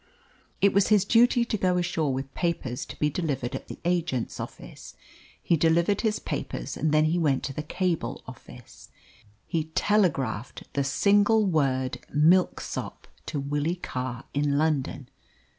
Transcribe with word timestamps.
It 0.61 0.73
was 0.73 0.87
his 0.87 1.05
duty 1.05 1.45
to 1.45 1.57
go 1.59 1.77
ashore 1.77 2.11
with 2.11 2.33
papers 2.33 2.87
to 2.87 2.97
be 2.97 3.11
delivered 3.11 3.53
at 3.55 3.67
the 3.67 3.77
agent's 3.85 4.39
office. 4.39 4.95
He 5.43 5.55
delivered 5.55 6.01
his 6.01 6.17
papers 6.17 6.75
and 6.75 6.91
then 6.91 7.05
he 7.05 7.19
went 7.19 7.43
to 7.43 7.53
the 7.53 7.61
cable 7.61 8.23
office. 8.25 8.89
He 9.45 9.65
telegraphed 9.75 10.63
the 10.73 10.83
single 10.83 11.45
word 11.45 11.99
"Milksop" 12.11 13.07
to 13.27 13.39
Willie 13.39 13.75
Carr 13.75 14.23
in 14.33 14.57
London. 14.57 15.07